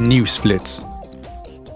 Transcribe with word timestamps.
Nieuwsflits. 0.00 0.80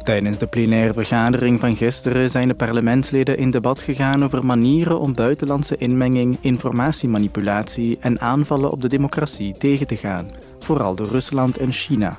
Tijdens 0.02 0.38
de 0.38 0.46
plenaire 0.46 0.92
vergadering 0.92 1.60
van 1.60 1.76
gisteren 1.76 2.30
zijn 2.30 2.48
de 2.48 2.54
parlementsleden 2.54 3.38
in 3.38 3.50
debat 3.50 3.82
gegaan 3.82 4.24
over 4.24 4.46
manieren 4.46 5.00
om 5.00 5.14
buitenlandse 5.14 5.76
inmenging, 5.76 6.38
informatiemanipulatie 6.40 7.98
en 8.00 8.20
aanvallen 8.20 8.70
op 8.70 8.80
de 8.82 8.88
democratie 8.88 9.54
tegen 9.58 9.86
te 9.86 9.96
gaan, 9.96 10.30
vooral 10.58 10.94
door 10.94 11.06
Rusland 11.06 11.58
en 11.58 11.72
China. 11.72 12.16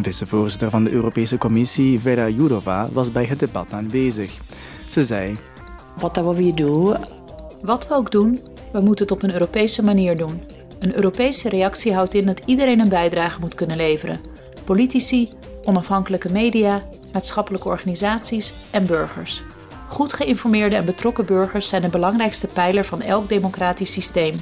Vicevoorzitter 0.00 0.70
van 0.70 0.84
de 0.84 0.92
Europese 0.92 1.38
Commissie, 1.38 2.00
Vera 2.00 2.28
Jourova, 2.28 2.88
was 2.92 3.12
bij 3.12 3.24
het 3.24 3.38
debat 3.38 3.72
aanwezig. 3.72 4.36
Ze 4.88 5.04
zei: 5.04 5.36
Whatever 5.96 6.34
we 6.34 6.54
do, 6.54 6.96
Wat 7.62 7.88
we 7.88 7.94
ook 7.94 8.10
doen, 8.10 8.40
we 8.72 8.80
moeten 8.80 9.04
het 9.04 9.14
op 9.14 9.22
een 9.22 9.32
Europese 9.32 9.84
manier 9.84 10.16
doen. 10.16 10.42
Een 10.78 10.94
Europese 10.94 11.48
reactie 11.48 11.94
houdt 11.94 12.14
in 12.14 12.26
dat 12.26 12.42
iedereen 12.46 12.80
een 12.80 12.88
bijdrage 12.88 13.40
moet 13.40 13.54
kunnen 13.54 13.76
leveren. 13.76 14.33
Politici, 14.64 15.28
onafhankelijke 15.64 16.32
media, 16.32 16.82
maatschappelijke 17.12 17.68
organisaties 17.68 18.52
en 18.70 18.86
burgers. 18.86 19.42
Goed 19.88 20.12
geïnformeerde 20.12 20.76
en 20.76 20.84
betrokken 20.84 21.26
burgers 21.26 21.68
zijn 21.68 21.82
de 21.82 21.88
belangrijkste 21.88 22.46
pijler 22.46 22.84
van 22.84 23.00
elk 23.00 23.28
democratisch 23.28 23.92
systeem. 23.92 24.34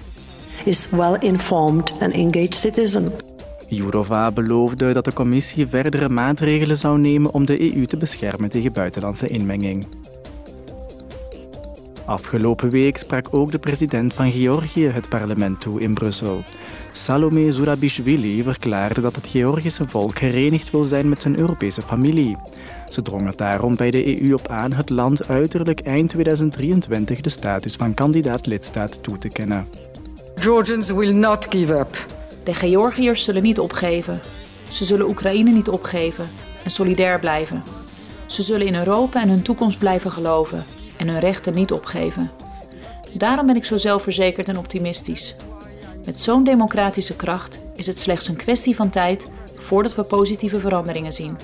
is 0.64 0.90
well-informed 0.90 1.92
and 2.00 2.12
engaged 2.12 2.54
citizen. 2.54 3.12
Jourova 3.68 4.30
beloofde 4.32 4.92
dat 4.92 5.04
de 5.04 5.12
commissie 5.12 5.66
verdere 5.66 6.08
maatregelen 6.08 6.78
zou 6.78 6.98
nemen 6.98 7.32
om 7.32 7.44
de 7.44 7.74
EU 7.76 7.86
te 7.86 7.96
beschermen 7.96 8.50
tegen 8.50 8.72
buitenlandse 8.72 9.26
inmenging. 9.26 9.86
Afgelopen 12.12 12.70
week 12.70 12.96
sprak 12.96 13.26
ook 13.30 13.50
de 13.50 13.58
president 13.58 14.14
van 14.14 14.30
Georgië 14.30 14.86
het 14.86 15.08
parlement 15.08 15.60
toe 15.60 15.80
in 15.80 15.94
Brussel. 15.94 16.42
Salome 16.92 17.52
Zurabishvili 17.52 18.42
verklaarde 18.42 19.00
dat 19.00 19.14
het 19.14 19.26
Georgische 19.26 19.88
volk 19.88 20.18
herenigd 20.18 20.70
wil 20.70 20.84
zijn 20.84 21.08
met 21.08 21.22
zijn 21.22 21.38
Europese 21.38 21.82
familie. 21.82 22.36
Ze 22.90 23.02
drong 23.02 23.26
er 23.26 23.36
daarom 23.36 23.76
bij 23.76 23.90
de 23.90 24.22
EU 24.22 24.34
op 24.34 24.48
aan 24.48 24.72
het 24.72 24.90
land 24.90 25.28
uiterlijk 25.28 25.80
eind 25.80 26.08
2023 26.10 27.20
de 27.20 27.28
status 27.28 27.74
van 27.74 27.94
kandidaat-lidstaat 27.94 29.02
toe 29.02 29.18
te 29.18 29.28
kennen. 29.28 29.68
Georgians 30.34 30.90
will 30.90 31.12
not 31.12 31.46
give 31.48 31.74
up. 31.74 32.06
De 32.44 32.54
Georgiërs 32.54 33.24
zullen 33.24 33.42
niet 33.42 33.58
opgeven. 33.58 34.20
Ze 34.68 34.84
zullen 34.84 35.08
Oekraïne 35.08 35.50
niet 35.50 35.68
opgeven 35.68 36.28
en 36.64 36.70
solidair 36.70 37.18
blijven. 37.18 37.62
Ze 38.26 38.42
zullen 38.42 38.66
in 38.66 38.74
Europa 38.74 39.22
en 39.22 39.28
hun 39.28 39.42
toekomst 39.42 39.78
blijven 39.78 40.10
geloven 40.10 40.64
en 41.02 41.08
hun 41.08 41.20
rechten 41.20 41.54
niet 41.54 41.72
opgeven. 41.72 42.30
Daarom 43.14 43.46
ben 43.46 43.56
ik 43.56 43.64
zo 43.64 43.76
zelfverzekerd 43.76 44.48
en 44.48 44.58
optimistisch. 44.58 45.36
Met 46.04 46.20
zo'n 46.20 46.44
democratische 46.44 47.16
kracht 47.16 47.60
is 47.74 47.86
het 47.86 47.98
slechts 47.98 48.28
een 48.28 48.36
kwestie 48.36 48.76
van 48.76 48.90
tijd 48.90 49.30
voordat 49.54 49.94
we 49.94 50.02
positieve 50.02 50.60
veranderingen 50.60 51.12
zien. 51.12 51.36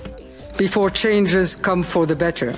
Before 0.55 0.89
changes 0.93 1.59
come 1.59 1.83
for 1.83 2.07
the 2.07 2.15
better. 2.15 2.55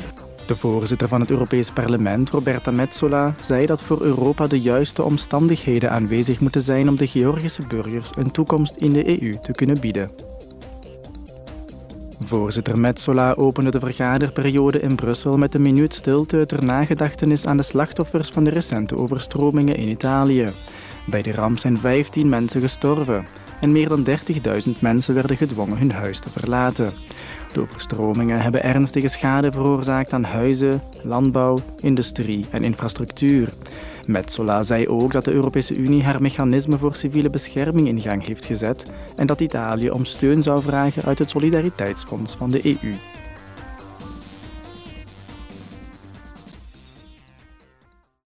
De 0.47 0.55
voorzitter 0.55 1.07
van 1.07 1.21
het 1.21 1.29
Europees 1.29 1.71
Parlement, 1.71 2.29
Roberta 2.29 2.71
Metsola, 2.71 3.35
zei 3.39 3.65
dat 3.65 3.81
voor 3.81 4.01
Europa 4.01 4.47
de 4.47 4.61
juiste 4.61 5.03
omstandigheden 5.03 5.91
aanwezig 5.91 6.39
moeten 6.39 6.61
zijn 6.61 6.89
om 6.89 6.95
de 6.95 7.07
Georgische 7.07 7.67
burgers 7.67 8.09
een 8.17 8.31
toekomst 8.31 8.75
in 8.75 8.93
de 8.93 9.21
EU 9.21 9.35
te 9.41 9.51
kunnen 9.51 9.79
bieden. 9.79 10.30
Voorzitter 12.23 12.79
Metsola 12.79 13.33
opende 13.33 13.71
de 13.71 13.79
vergaderperiode 13.79 14.79
in 14.79 14.95
Brussel 14.95 15.37
met 15.37 15.53
een 15.53 15.61
minuut 15.61 15.93
stilte 15.93 16.45
ter 16.45 16.65
nagedachtenis 16.65 17.45
aan 17.45 17.57
de 17.57 17.63
slachtoffers 17.63 18.29
van 18.29 18.43
de 18.43 18.49
recente 18.49 18.97
overstromingen 18.97 19.75
in 19.75 19.87
Italië. 19.87 20.49
Bij 21.05 21.21
de 21.21 21.31
ramp 21.31 21.57
zijn 21.57 21.77
15 21.77 22.29
mensen 22.29 22.61
gestorven 22.61 23.25
en 23.59 23.71
meer 23.71 23.87
dan 23.87 24.05
30.000 24.07 24.79
mensen 24.79 25.13
werden 25.13 25.37
gedwongen 25.37 25.77
hun 25.77 25.91
huis 25.91 26.19
te 26.19 26.29
verlaten. 26.29 26.91
De 27.53 27.61
overstromingen 27.61 28.41
hebben 28.41 28.63
ernstige 28.63 29.07
schade 29.07 29.51
veroorzaakt 29.51 30.13
aan 30.13 30.23
huizen, 30.23 30.81
landbouw, 31.03 31.57
industrie 31.79 32.45
en 32.51 32.63
infrastructuur. 32.63 33.53
Metsola 34.11 34.63
zei 34.63 34.87
ook 34.87 35.11
dat 35.11 35.25
de 35.25 35.31
Europese 35.31 35.75
Unie 35.75 36.03
haar 36.03 36.21
mechanisme 36.21 36.77
voor 36.77 36.95
civiele 36.95 37.29
bescherming 37.29 37.87
in 37.87 38.01
gang 38.01 38.25
heeft 38.25 38.45
gezet 38.45 38.91
en 39.15 39.27
dat 39.27 39.41
Italië 39.41 39.89
om 39.89 40.05
steun 40.05 40.43
zou 40.43 40.61
vragen 40.61 41.03
uit 41.03 41.19
het 41.19 41.29
Solidariteitsfonds 41.29 42.35
van 42.35 42.51
de 42.51 42.65
EU. 42.65 42.93